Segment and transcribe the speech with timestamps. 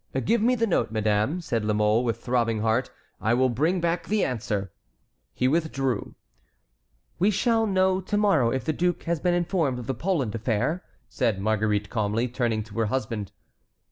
[0.25, 2.89] "Give me the note, madame," said La Mole, with throbbing heart,
[3.21, 4.71] "I will bring back the answer."
[5.31, 6.15] He withdrew.
[7.19, 10.83] "We shall know to morrow if the duke has been informed of the Poland affair,"
[11.07, 13.31] said Marguerite calmly, turning to her husband.